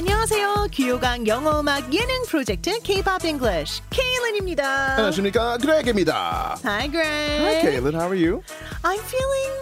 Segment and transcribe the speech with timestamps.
[0.00, 0.66] 안녕하세요.
[0.72, 4.90] 귀요강 영어음악 예능 프로젝트 K-pop English 케일린입니다.
[4.92, 6.58] 안녕하십니까 그렉입니다.
[6.64, 7.42] Hi, Greg.
[7.42, 7.94] Hi, Kaylin.
[7.94, 8.42] How are you?
[8.82, 9.52] I'm feeling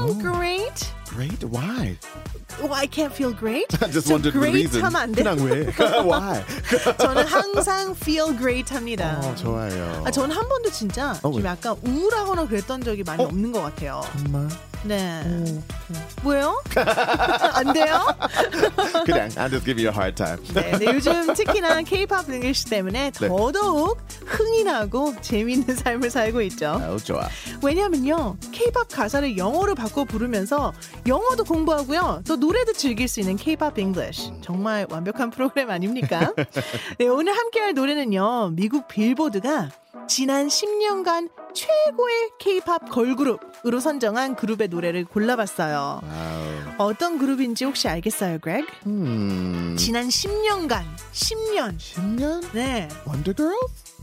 [0.00, 0.92] mm, great.
[1.06, 1.44] Great.
[1.44, 1.98] Why?
[2.63, 3.67] Oh, I can't feel great.
[3.83, 4.81] I just 저 wondered the great reason.
[4.83, 5.23] 하면 안 돼.
[5.23, 5.65] 그냥 왜?
[6.05, 6.43] Why?
[6.97, 9.19] 저는 항상 feel great 합니다.
[9.23, 10.03] 어, 좋아요.
[10.05, 11.49] 아, 저는 한 번도 진짜 어, 좀 왜?
[11.49, 13.27] 약간 우울하거나 그랬던 적이 많이 어?
[13.27, 14.01] 없는 것 같아요.
[14.23, 14.47] 정말?
[14.83, 15.21] 네.
[15.23, 15.61] 어,
[16.23, 16.59] 왜요?
[17.53, 17.99] 안 돼요?
[19.05, 20.39] 그냥 I'm just giving you a hard time.
[20.55, 23.27] 네, 네, 요즘 특히나 K-pop English 때문에 네.
[23.27, 26.81] 더더욱 흥이 나고 재미있는 삶을 살고 있죠.
[26.83, 27.29] 아우 좋아.
[27.61, 30.73] 왜냐면요, K-pop 가사를 영어로 바꿔 부르면서
[31.05, 34.31] 영어도 공부하고요, 또 노래 도 즐길 수 있는 K-pop English.
[34.41, 36.33] 정말 완벽한 프로그램 아닙니까?
[36.99, 39.69] 네, 오늘 함께할 노래는요, 미국 빌보드가
[40.07, 46.01] 지난 10년간 최고의 K-pop 걸그룹으로 선정한 그룹의 노래를 골라봤어요.
[46.03, 46.89] Wow.
[46.89, 48.67] 어떤 그룹인지 혹시 알겠어요, Greg?
[48.85, 49.75] 음.
[49.79, 51.77] 지난 10년간, 10년.
[51.77, 52.51] 10년?
[52.53, 52.87] 네.
[53.07, 53.95] Wonder Girls?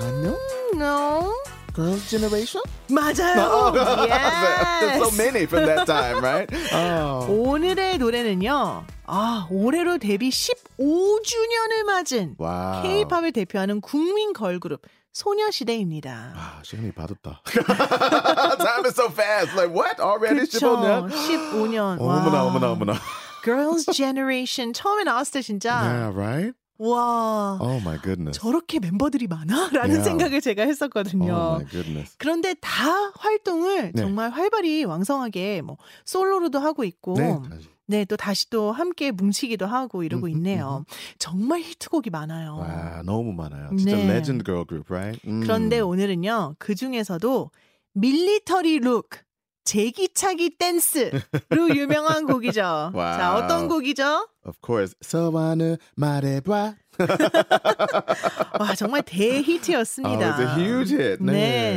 [0.00, 0.36] 아니요.
[0.74, 1.32] No.
[1.74, 2.62] Girls Generation?
[2.88, 3.72] 맞아요.
[3.72, 5.16] There's so Yes.
[5.16, 6.48] many from that time, right?
[6.72, 7.26] Oh.
[7.30, 8.84] 오늘의 노래는요.
[9.06, 12.82] 아, 올해로 데뷔 15주년을 맞은 Wow.
[12.82, 16.32] K-pop을 대표하는 국민 걸그룹 소녀시대입니다.
[16.36, 17.42] 아, 시간이 빨랐다.
[17.44, 19.54] Time is so fast.
[19.56, 20.00] Like what?
[20.00, 20.58] Already 그쵸.
[20.76, 21.10] 15년?
[21.10, 22.00] 15년.
[22.00, 22.94] 어머나 어머나 어머나.
[23.42, 26.54] Girls' Generation 처음에 나왔을 때 진짜 Yeah, right?
[26.80, 28.40] 와 Oh my goodness.
[28.40, 30.04] 저렇게 멤버들이 많아라는 Yeah.
[30.04, 31.32] 생각을 제가 했었거든요.
[31.32, 32.16] Oh my goodness.
[32.18, 34.00] 그런데 다 활동을 네.
[34.00, 37.68] 정말 활발히 왕성하게 뭐 솔로로도 하고 있고 네, 다시.
[37.86, 40.84] 네, 또 다시 또 함께 뭉치기도 하고 이러고 음흠, 있네요.
[41.18, 42.56] 정말 히트곡이 많아요.
[42.56, 43.68] 와, 너무 많아요.
[43.76, 44.22] 진짜 네.
[44.22, 45.20] girl group, right?
[45.28, 45.40] 음.
[45.40, 47.50] 그런데 오늘은요, 그 중에서도
[47.94, 49.10] 밀리터리 룩,
[49.64, 51.10] 제기차기 댄스로
[51.76, 52.90] 유명한 곡이죠.
[52.94, 53.16] Wow.
[53.18, 54.28] 자, 어떤 곡이죠?
[54.46, 54.94] of course.
[55.00, 56.74] 소원을 말해봐.
[58.60, 60.36] 와, 정말 대히트였습니다.
[60.36, 61.22] Oh, it's a huge hit.
[61.22, 61.32] 네.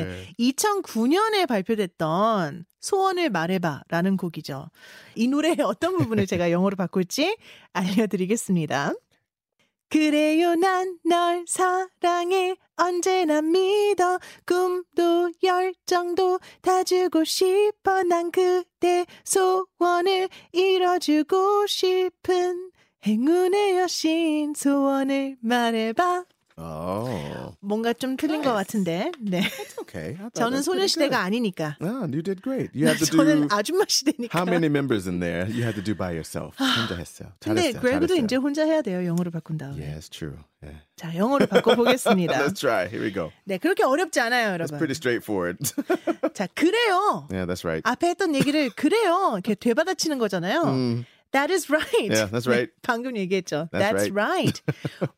[0.05, 0.33] 네.
[0.39, 4.67] 2009년에 발표됐던 소원을 말해봐라는 곡이죠.
[5.15, 7.37] 이 노래의 어떤 부분을 제가 영어로 바꿀지
[7.73, 8.93] 알려드리겠습니다.
[9.93, 12.55] 그래요, 난 널 사랑해.
[12.75, 14.17] 언제나 믿어.
[14.43, 18.01] 꿈도 열정도 다 주고 싶어.
[18.01, 22.71] 난 그대 소원을 이뤄주고 싶은
[23.05, 26.25] 행운의 여신 소원을 말해봐.
[26.57, 27.02] Oh,
[27.73, 29.11] 뭔가 좀 틀린 것 같은데.
[29.19, 29.41] 네.
[29.41, 30.15] it's okay.
[30.33, 31.21] 저는 that's 소녀시대가.
[31.23, 31.75] 아니니까.
[31.81, 32.69] Ah, you did great.
[32.75, 34.29] You had to 저는 do 아줌마 시대니까.
[34.37, 35.45] how many members in there?
[35.49, 36.55] You had to do by yourself.
[36.59, 37.33] 혼자 했어요.
[37.39, 37.81] 근데 잘했어요.
[37.81, 38.15] 그래도.
[38.15, 39.03] 이제 혼자 해야 돼요.
[39.05, 39.81] 영어로 바꾼 다음에.
[39.81, 40.37] Yes, true.
[40.61, 40.79] Yeah.
[40.95, 42.37] 자, 영어로 바꿔보겠습니다.
[42.39, 42.85] Let's try.
[42.87, 43.31] Here we go.
[43.43, 44.77] 네, 그렇게 어렵지 않아요, 여러분.
[44.77, 45.57] pretty straightforward.
[46.33, 47.27] 자, 그래요.
[47.31, 47.81] yeah, that's right.
[47.83, 49.31] 앞에 했던 얘기를 그래요.
[49.33, 50.61] 이렇게 되받아치는 거잖아요.
[50.63, 51.84] 음, That is right.
[52.08, 52.68] Yeah, that's right.
[52.70, 53.68] 네, 방금 얘기했죠.
[53.70, 54.62] That's That's, right.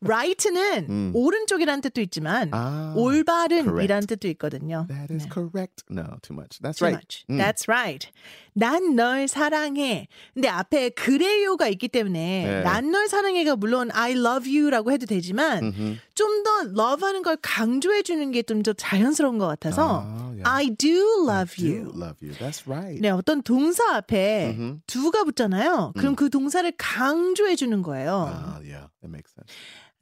[0.01, 1.11] right는 음.
[1.15, 4.87] 오른쪽이라는 뜻도 있지만 아, 올바른이라는 뜻도 있거든요.
[4.89, 5.29] That is 네.
[5.31, 5.83] correct.
[5.89, 6.59] No, too much.
[6.59, 6.95] That's Too right.
[6.99, 7.23] much.
[7.29, 7.37] 음.
[7.37, 8.11] That's right.
[8.58, 10.08] 난 널 사랑해.
[10.32, 12.62] 근데 앞에 그래요가 있기 때문에 네.
[12.62, 15.98] 난널 사랑해가 물론 I love you라고 해도 되지만 Mhm.
[16.14, 20.42] 좀더 love하는 걸 강조해 주는 게 좀 더 자연스러운 것 같아서 아, yeah.
[20.44, 21.92] I do love I do you.
[21.94, 22.32] love you.
[22.38, 22.98] That's right.
[23.00, 24.80] 네, 어떤 동사 앞에 Mhm.
[24.86, 25.92] do가 붙잖아요.
[25.98, 28.32] 그럼 그 동사를 강조해 주는 거예요.
[28.32, 29.52] Ah, yeah, that makes sense.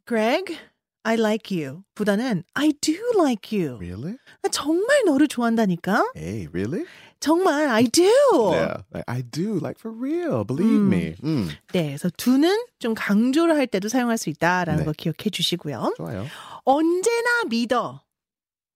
[0.06, 0.56] Greg,
[1.02, 1.82] I like you.
[1.96, 3.78] 보다는 I do like you.
[3.80, 4.16] Really?
[4.42, 6.04] 나 정말 너를 좋아한다니까.
[6.16, 6.84] Hey, really?
[7.24, 8.04] 정말 I do.
[8.52, 9.58] Yeah, like, I do.
[9.58, 10.44] Like for real.
[10.44, 10.88] Believe 음.
[10.92, 11.14] me.
[11.24, 14.84] 음, 네, 그래서 do는 좀 강조를 할 때도 사용할 수 있다라는 네.
[14.84, 15.94] 거 기억해 주시고요.
[15.96, 16.26] 좋아요.
[16.64, 18.02] 언제나 믿어.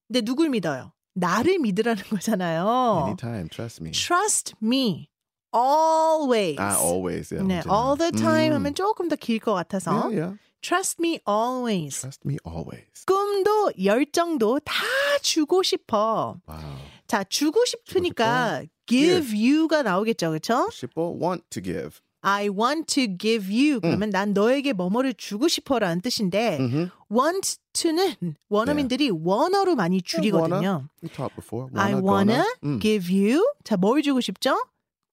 [0.08, 0.92] 근데 누굴 믿어요?
[1.14, 3.04] 나를 믿으라는 거잖아요.
[3.06, 3.90] Anytime, trust me.
[3.92, 5.10] Trust me.
[5.52, 6.58] Always.
[6.58, 7.30] I always.
[7.30, 7.68] Yeah, 네, 언제나.
[7.68, 8.56] all the time 음.
[8.64, 10.36] 하면 조금 더 길 것 같아서 Yeah, yeah.
[10.62, 12.00] Trust me always.
[12.00, 13.04] Trust me always.
[13.06, 14.74] 꿈도 열정도 다
[15.22, 16.40] 주고 싶어.
[16.48, 16.58] Wow.
[17.08, 20.28] 자, 주고 싶으니까 give you가 나오겠죠.
[20.30, 20.68] 그렇죠?
[20.70, 21.98] 싶어 want to give.
[22.20, 23.80] I want to give you.
[23.80, 26.90] 그러면 난 너에게 뭐뭐를 주고 싶어라는 뜻인데 Mhm.
[27.10, 28.14] want to는
[28.48, 30.88] 원어민들이 원어로 많이 줄이거든요.
[31.02, 31.70] We talked before.
[31.74, 32.54] I Wanna, wanna gonna.
[32.64, 32.78] 음.
[32.80, 33.42] give you.
[33.64, 34.56] 자, 뭘 주고 싶죠?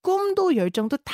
[0.01, 1.13] 꿈도 열정도 다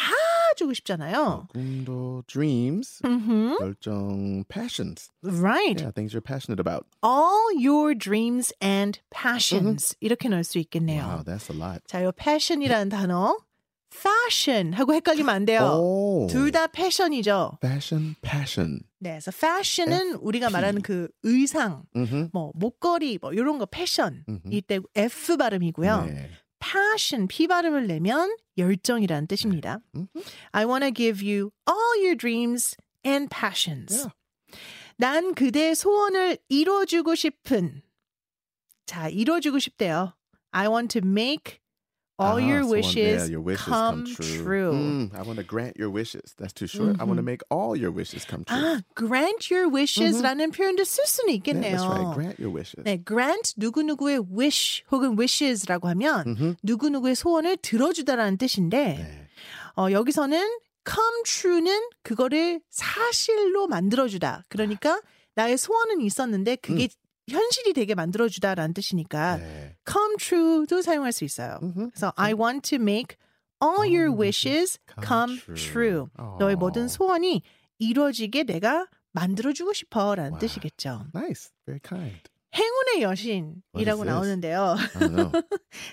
[0.56, 1.48] 주고 싶잖아요.
[1.52, 3.02] 꿈도 dreams.
[3.06, 3.58] 음흠.
[3.62, 5.10] 열정 passions.
[5.24, 5.80] Right.
[5.82, 6.86] Yeah, things you're passionate about.
[7.04, 9.96] All your dreams and passions.
[10.02, 11.04] 이렇게 넣을 수 있겠네요.
[11.04, 11.82] Wow, that's a lot.
[11.88, 13.38] 자, 요 passion이라는 단어
[13.94, 15.62] fashion 하고 헷갈리면 안 돼요.
[15.64, 16.32] Oh.
[16.32, 17.58] 둘다 패션이죠.
[17.62, 18.80] Fashion, passion.
[19.00, 22.30] 네, 그래서 fashion은 우리가 말하는 그 의상, Mm-hmm.
[22.32, 24.42] 뭐 목걸이, 뭐 이런 거 패션 음흠.
[24.52, 26.06] 이때 F 발음이고요.
[26.06, 26.30] 네.
[26.62, 29.80] Passion, 피 발음을 내면 열정이라는 뜻입니다.
[29.94, 30.08] Mhm.
[30.52, 34.08] I want to give you all your dreams and passions.
[34.98, 37.82] 난 그대의 소원을 이뤄주고 싶은.
[38.86, 40.16] 자, 이뤄주고 싶대요.
[40.52, 41.61] I want to make
[42.22, 44.72] all Ah, your so wishes, your wishes come, come, true.
[44.72, 46.36] Mm, I want to grant your wishes.
[46.38, 46.96] That's too short.
[47.02, 47.34] I want to Mhm.
[47.34, 48.62] make all your wishes come true.
[48.62, 51.76] 아, grant your wishes라는 표현도 쓸 수는 있겠네요.
[51.76, 52.14] that's right.
[52.14, 52.84] Grant your wishes.
[52.86, 56.56] 네, grant 누구누구의 wish 혹은 wishes라고 하면 Mhm.
[56.64, 59.28] 누구누구의 소원을 들어주다라는 뜻인데 네.
[59.76, 60.38] 어, 여기서는
[60.86, 64.44] come true는 그거를 사실로 만들어주다.
[64.50, 65.02] 그러니까
[65.36, 66.90] 나의 소원은 있었는데 그게
[67.32, 69.76] 현실이 되게 만들어주다라는 뜻이니까 네.
[69.90, 71.60] come true도 사용할 수 있어요.
[71.62, 71.90] Mhm.
[71.92, 73.18] 그래서 I want to make
[73.64, 76.08] all your wishes come true.
[76.40, 77.42] 너의 모든 Oh, 소원이
[77.80, 80.40] 이루어지게 내가 만들어주고 싶어라는 와.
[80.40, 81.06] 뜻이겠죠.
[81.14, 81.52] Nice.
[81.66, 82.22] Very kind.
[82.92, 84.04] 행운의 여신이라고?
[84.04, 84.76] 나오는데요.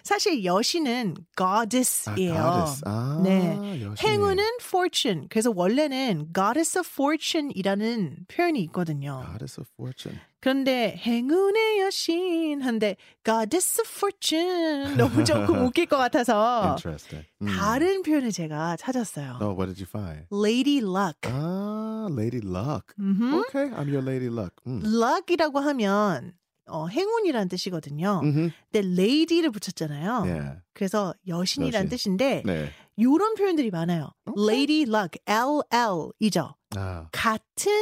[0.03, 2.35] 사실 여신은 아, goddess이에요.
[2.35, 2.83] goddess.
[2.85, 3.83] 아, 네.
[3.83, 4.09] 여신.
[4.09, 5.29] 행운은 fortune.
[5.29, 9.23] 그래서 원래는 goddess of fortune이라는 표현이 있거든요.
[9.27, 10.21] goddess of fortune.
[10.41, 17.27] 그런데 행운의 여신 한데 goddess of fortune 너무 조금 웃길 것 같아서 Interesting.
[17.43, 17.56] Mm.
[17.56, 19.39] 다른 표현을 제가 찾았어요.
[19.41, 20.27] Oh, what did you find?
[20.31, 21.19] Lady Luck.
[21.25, 22.95] Ah, Lady Luck.
[23.00, 23.41] 음흠.
[23.49, 24.55] Okay, I'm your Lady Luck.
[24.67, 24.83] Mm.
[24.85, 26.33] luck이라고 하면
[26.69, 28.20] 어, 행운이란 뜻이거든요.
[28.23, 28.53] Mhm.
[28.73, 30.12] 근데 lady를 붙였잖아요.
[30.25, 30.61] Yeah.
[30.75, 31.88] 그래서 여신이란 여신.
[31.88, 32.70] 뜻인데 네.
[32.97, 34.11] 이런 표현들이 많아요.
[34.26, 34.44] 오케이.
[34.44, 36.55] Lady Luck, LL이죠.
[36.76, 37.09] 아.
[37.12, 37.73] 같은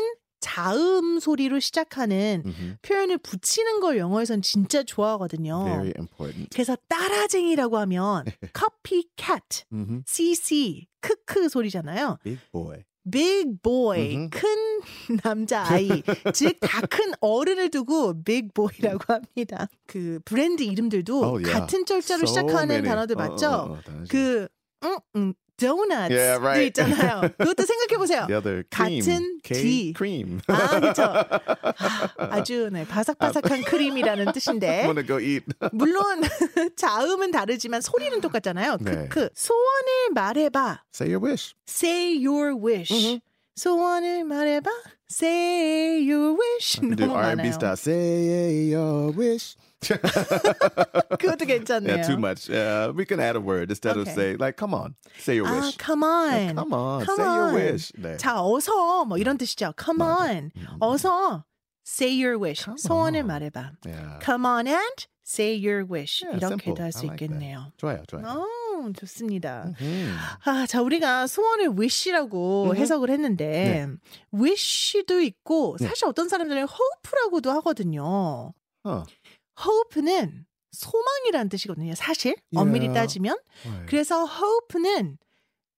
[0.41, 2.77] 자음 소리로 시작하는 mhm.
[2.83, 5.65] 표현을 붙이는 걸 영어에선 진짜 좋아하거든요.
[5.65, 6.49] Very important.
[6.53, 8.25] 그래서 따라쟁이라고 하면
[8.55, 10.03] copycat, Mhm.
[10.07, 12.19] CC, 크크 소리잖아요.
[12.23, 12.85] Big boy.
[13.11, 14.29] Big boy.
[14.31, 14.49] 큰
[15.23, 19.69] 남자 아이, 즉 다 큰 어른을 두고 big boy라고 합니다.
[19.87, 21.53] 그 브랜드 이름들도 Oh, yeah.
[21.53, 22.89] 같은 절자로 So 시작하는 many.
[22.89, 23.47] 단어들 어, 맞죠?
[23.49, 24.09] 어, 어, 당연히.
[24.09, 24.49] 그
[24.85, 26.73] 응, 응, donuts Yeah, right.
[26.73, 27.21] 있잖아요.
[27.39, 28.27] 그것도 생각해 보세요.
[28.27, 29.01] The other cream.
[29.01, 29.95] 같은 D.
[29.97, 30.41] cream.
[30.49, 31.13] 아, 그렇죠.
[32.19, 35.45] 아주 네, 바삭바삭한 크림이라는 뜻인데 want to go eat.
[35.73, 36.23] 물론
[36.77, 38.79] 자음은 다르지만 소리는 똑같잖아요.
[38.81, 39.09] 네.
[39.09, 39.31] 크크.
[39.35, 40.83] 소원을 말해 봐.
[40.95, 41.55] Say your wish.
[41.69, 42.93] Say your wish.
[42.93, 43.21] 음흠.
[43.57, 44.71] 소원을 말해 봐.
[45.11, 46.81] Say your wish.
[46.81, 47.53] 너무 R&B 많아요.
[47.53, 47.77] style.
[47.77, 49.57] Say your wish.
[49.81, 51.97] 그것도 괜찮네요.
[51.97, 52.49] Yeah, too much.
[52.49, 54.15] Yeah, we can add a word instead of Okay.
[54.15, 55.77] say like, come on, say your 아, wish.
[55.79, 56.31] come on.
[56.33, 57.55] Yeah, come on, Come say your on.
[57.55, 57.93] wish.
[57.99, 58.17] 네.
[58.19, 59.75] 자, 어서 뭐 이런 뜻이죠.
[59.79, 60.31] Come 맞아.
[60.33, 60.51] on.
[60.57, 60.67] 음.
[60.81, 61.45] 어서
[61.87, 62.65] say your wish.
[62.65, 63.27] Come 소원을 on.
[63.29, 63.73] 말해봐.
[63.85, 64.19] Yeah.
[64.25, 66.23] Come on and say your wish.
[66.25, 66.83] Yeah, 이렇게도.
[66.83, 67.29] 할수 I like.
[67.29, 67.73] 있겠네요.
[67.77, 68.25] 좋아요, 좋아요.
[68.27, 69.73] 어, 좋습니다.
[69.81, 70.17] 음.
[70.45, 72.77] 아, 자, 우리가 소원을 wish라고 음흠.
[72.77, 73.89] 해석을 했는데,
[74.33, 75.89] wish도 있고, 네.
[75.89, 78.53] 사실 어떤 사람들은 hope라고도 하거든요.
[78.85, 79.03] 어.
[79.59, 81.95] Hope는 소망이라는 뜻이거든요.
[81.95, 82.95] 사실, 엄밀히 Yeah.
[82.95, 83.37] 따지면.
[83.65, 83.87] Right.
[83.89, 85.19] 그래서 hope는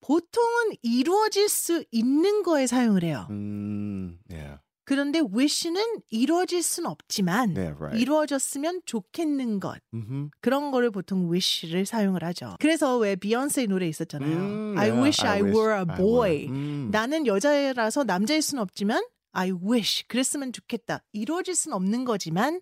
[0.00, 3.26] 보통은 이루어질 수 있는 거에 사용을 해요.
[3.30, 4.58] Mm, yeah.
[4.84, 8.00] 그런데 wish는 이루어질 수는 없지만, Yeah, right.
[8.00, 9.78] 이루어졌으면 좋겠는 것.
[9.92, 10.30] Mm-hmm.
[10.40, 12.56] 그런 거를 보통 wish를 사용을 하죠.
[12.58, 14.36] 그래서 왜 비욘세 노래 있었잖아요.
[14.36, 16.46] Mm, I yeah, wish I, were a boy.
[16.48, 16.90] Mm.
[16.90, 21.04] 나는 여자라서 남자일 수는 없지만 I wish 그랬으면 좋겠다.
[21.12, 22.60] 이루어질 수는 없는 거지만.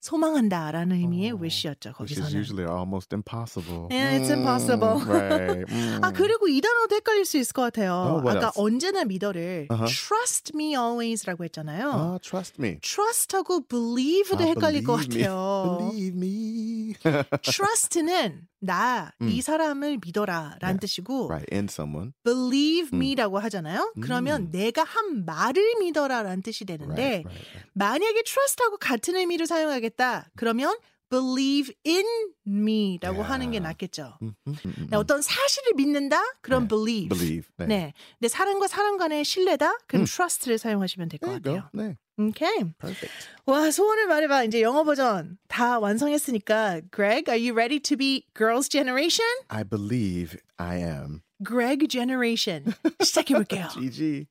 [0.00, 1.92] 소망한다라는 의미의 어, wish였죠.
[2.00, 2.36] Which is 거기서는.
[2.40, 3.88] usually almost impossible.
[3.90, 5.00] Yeah, it's impossible.
[5.06, 5.64] right.
[5.68, 6.00] Mm.
[6.02, 8.20] 아 그리고 이 단어도 헷갈릴 수 있을 것 같아요.
[8.20, 8.56] Oh, 아까 else?
[8.56, 9.86] 언제나 믿어를 Uh-huh.
[9.86, 11.90] trust me always라고 했잖아요.
[11.92, 12.78] Ah, trust me.
[12.80, 15.24] trust하고 believe도 Ah, 헷갈릴 것 believe me.
[15.24, 15.78] 같아요.
[15.78, 16.94] Believe me.
[17.42, 19.40] trust는 나이 음.
[19.40, 20.80] 사람을 믿어라 라는 Yeah.
[20.84, 21.48] 뜻이고 right.
[21.52, 22.12] In someone.
[22.24, 22.98] believe 음.
[23.00, 23.92] me라고 하잖아요.
[24.02, 24.50] 그러면 음.
[24.50, 26.76] 내가 한 말을 믿어라 라는 뜻이 Right.
[26.78, 27.26] 되는데 Right.
[27.26, 27.70] right.
[27.72, 30.30] 만약에 trust하고 같은 의미로 사용하 겠다.
[30.36, 30.74] 그러면
[31.10, 32.04] believe in
[32.46, 33.62] me라고 하는 게 Yeah.
[33.62, 34.16] 낫겠죠.
[34.22, 36.22] Mm, mm, mm, mm, 네, 어떤 사실을 믿는다?
[36.40, 36.68] 그럼 네.
[36.68, 37.08] believe.
[37.08, 37.48] Believe.
[37.58, 37.66] 네.
[37.66, 37.92] 네.
[38.18, 39.78] 근데 사람과 사람 간의 신뢰다?
[39.88, 40.06] 그럼 음.
[40.06, 41.54] trust를 사용하시면 될것 you go.
[41.54, 41.70] 같아요.
[41.72, 41.96] 네.
[42.16, 42.58] 오케이.
[42.78, 43.10] Perfect.
[43.46, 44.44] 와, 소원을 말해봐.
[44.44, 46.82] 이제 영어 버전 다 완성했으니까.
[46.94, 49.26] Greg, are you ready to be girls generation?
[49.48, 51.22] I believe I am.
[51.42, 52.72] Greg generation.
[53.02, 53.68] 시작해볼게요.
[53.72, 54.26] GG.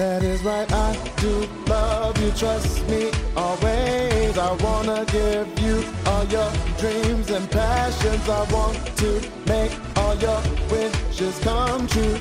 [0.00, 4.36] That is right, I do love you, trust me always.
[4.36, 8.28] I wanna give you all your dreams and passions.
[8.28, 10.40] I want to make all your
[10.70, 12.18] wishes come true.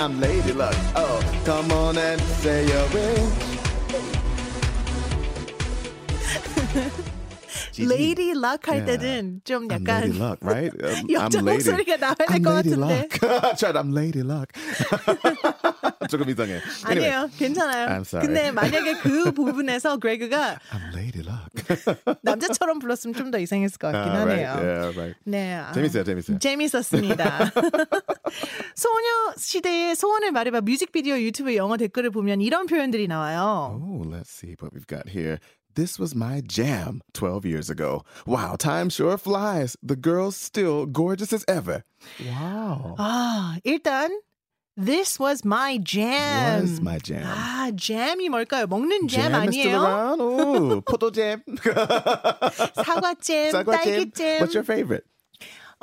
[0.00, 3.32] I'm Lady Luck, oh, come on and say your wish.
[7.72, 7.86] GG.
[7.88, 8.98] Lady Luck 할 Yeah.
[8.98, 10.72] 때는 좀 I'm 약간 Lady Luck, right?
[10.82, 11.70] Um, 여자 I'm lady.
[11.70, 12.94] 목소리가 나와야 될 I'm 것 Lady 같은데.
[12.98, 13.20] Luck.
[13.20, 14.52] That's right, I'm Lady Luck.
[16.07, 16.61] 조금 이상해.
[16.89, 17.29] Anyway, 아니에요.
[17.37, 17.87] 괜찮아요.
[17.87, 18.25] I'm sorry.
[18.27, 22.17] 근데 만약에 그 부분에서 그레그가 I'm Lady Luck.
[22.23, 24.45] 남자처럼 불렀으면 좀 더 이상했을 것 같긴 Ah, right.
[24.45, 24.55] 하네요.
[24.63, 25.15] Yeah, right.
[25.25, 25.53] 네.
[25.55, 26.39] 아, 재밌어요, 재밌어요.
[26.39, 27.51] 재밌었습니다.
[28.75, 33.79] 소녀 시대의 소원을 말해봐 뮤직비디오 유튜브 영어 댓글을 보면 이런 표현들이 나와요.
[33.81, 35.39] Oh, let's see what we've got here.
[35.75, 38.01] This was my jam 12 years ago.
[38.25, 39.77] Wow, time sure flies.
[39.83, 41.83] The girl's still gorgeous as ever.
[42.25, 42.95] Wow.
[42.97, 44.09] 아, 일단
[44.76, 46.62] This was my jam.
[46.62, 47.24] Was my jam.
[47.26, 48.66] 아, 잼이 뭘까요?
[48.66, 49.82] 먹는 잼 Jam is still 아니에요?
[49.84, 50.20] around?
[50.22, 51.42] Oh, 포도 jam.
[52.80, 54.10] 사과잼, 사과 jam.
[54.10, 54.40] 딸기잼.
[54.40, 55.04] What's your favorite?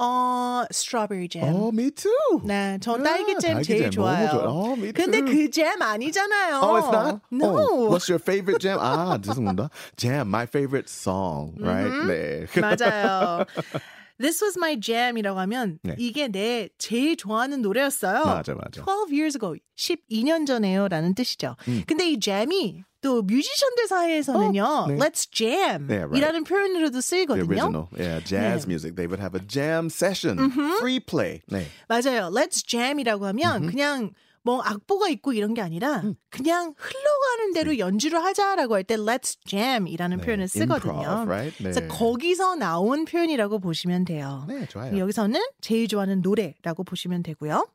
[0.02, 1.54] 어, strawberry jam.
[1.54, 2.10] Oh, me too.
[2.46, 4.30] 네, 저 아, 딸기잼 제일 딸기잼 너무 좋아요.
[4.32, 4.46] 좋아.
[4.48, 5.26] Oh, me 근데 too.
[5.28, 6.60] 그 잼 아니잖아요.
[6.64, 7.20] Oh, it's not?
[7.30, 7.46] No.
[7.58, 8.80] Oh, what's your favorite jam?
[8.80, 9.70] 아, 죄송합니다.
[9.98, 11.92] Jam, my favorite song, right?
[12.08, 12.48] 네.
[12.56, 13.46] 맞아요.
[14.21, 15.97] This was my jam이라고 하면 네.
[15.99, 18.25] 이게 내 제일 좋아하는 노래였어요.
[18.25, 18.83] 맞아, 맞아.
[18.85, 21.57] 12 years ago, 12년 전에요라는 뜻이죠.
[21.69, 21.83] 음.
[21.87, 24.97] 근데 이 jam이 또 뮤지션들 사이에서는요, 어, 네.
[24.97, 26.17] let's jam 네, right.
[26.17, 27.45] 이라는 표현으로도 The 쓰이거든요.
[27.45, 28.73] original, yeah, jazz 네.
[28.73, 28.95] music.
[28.97, 30.39] They would have a jam session,
[30.79, 31.43] free play.
[31.49, 31.67] 네.
[31.89, 32.31] 맞아요.
[32.33, 34.13] Let's jam이라고 하면 그냥
[34.45, 36.15] 뭐 악보가 있고 이런 게 아니라 음.
[36.31, 40.93] 그냥 흘러가는 대로 연주를 하자라고 할 때 let's jam이라는 네, 표현을 쓰거든요.
[40.93, 41.57] improv, right?
[41.65, 41.71] 네.
[41.73, 44.45] 그래서 거기서 나온 표현이라고 보시면 돼요.
[44.47, 44.97] 네, 좋아요.
[44.99, 47.67] 여기서는 제일 좋아하는 노래라고 보시면 되고요.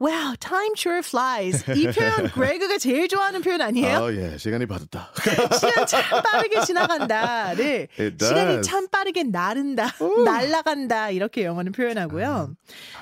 [0.00, 1.64] Wow, time sure flies.
[1.74, 3.98] 이 표현 그레그가 제일 좋아하는 표현 아니에요?
[3.98, 4.38] Oh, yeah.
[4.38, 5.10] 시간이 빠졌다.
[5.58, 8.62] 시간 참 빠르게 지나간다를 It 시간이.
[8.62, 9.88] 참 빠르게 나른다,
[10.24, 12.54] 날아간다 이렇게 영어는 표현하고요.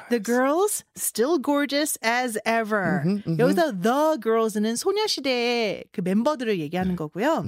[0.08, 3.02] The girls still gorgeous as ever.
[3.38, 7.44] 여기서 the girls는 소녀시대의 그 멤버들을 얘기하는 거고요.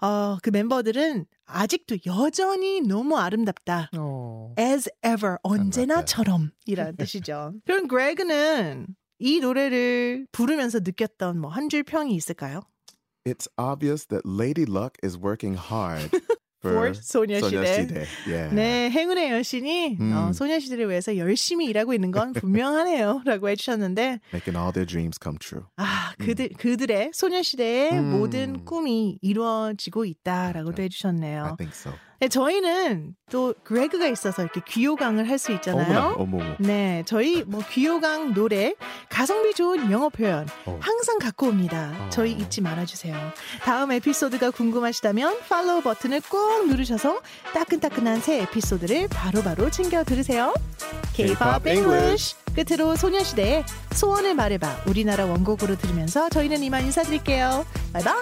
[0.00, 3.90] 어, 그 멤버들은 아직도 여전히 너무 아름답다.
[3.96, 4.54] Oh.
[4.58, 7.54] as ever 언제나처럼 이라는 뜻이죠.
[7.66, 8.86] 그럼 그레그는
[9.18, 12.62] 이 노래를 부르면서 느꼈던 뭐 한 줄 평이 있을까요?
[13.26, 16.10] It's obvious that Lady Luck is working hard
[16.62, 18.06] For 소녀시대.
[18.26, 18.54] Yeah.
[18.54, 20.12] 네, 행운의 여신이 음.
[20.12, 23.22] 어, 소녀시대를 위해서 열심히 일하고 있는 건 분명하네요.
[23.24, 25.64] 라고 해주셨는데, Making all their dreams come true.
[25.76, 28.10] 아, 그들, 그들의 소녀시대의 음.
[28.18, 31.56] 모든 꿈이 이루어지고 있다라고도 I 해주셨네요.
[31.58, 31.92] think so.
[32.20, 35.84] 네, 저희는 또 그레그가 있어서 이렇게 귀요강을 할 수 있잖아요.
[35.86, 36.44] 어머나, 어머머.
[36.58, 38.74] 네, 저희 뭐 귀요강 노래,
[39.08, 40.78] 가성비 좋은 영어 표현 어.
[40.82, 41.94] 항상 갖고 옵니다.
[41.98, 42.08] 어.
[42.10, 43.16] 저희 잊지 말아주세요.
[43.62, 47.22] 다음 에피소드가 궁금하시다면 팔로우 버튼을 꼭 누르셔서
[47.54, 50.52] 따끈따끈한 새 에피소드를 바로 바로 챙겨 들으세요.
[51.14, 57.64] K-pop English 끝으로 소녀시대의 소원을 말해봐 우리나라 원곡으로 들으면서 저희는 이만 인사드릴게요.
[57.94, 58.14] 바이바이.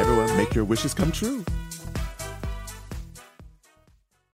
[0.00, 0.32] Everyone.
[0.38, 1.44] Make your wishes come true.